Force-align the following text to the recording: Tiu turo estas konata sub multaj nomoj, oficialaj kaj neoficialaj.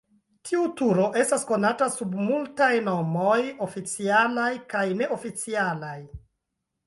Tiu 0.49 0.61
turo 0.79 1.03
estas 1.23 1.43
konata 1.49 1.87
sub 1.95 2.15
multaj 2.29 2.71
nomoj, 2.87 3.37
oficialaj 3.65 4.49
kaj 4.73 4.83
neoficialaj. 5.03 5.97